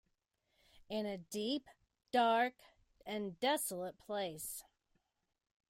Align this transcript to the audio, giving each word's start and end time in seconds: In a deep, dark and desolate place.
In 0.89 1.05
a 1.05 1.19
deep, 1.19 1.69
dark 2.11 2.55
and 3.05 3.39
desolate 3.39 3.99
place. 3.99 4.63